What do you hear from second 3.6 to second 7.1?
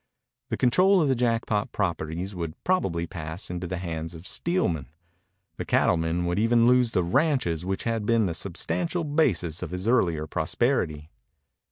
the hands of Steelman. The cattleman would even lose the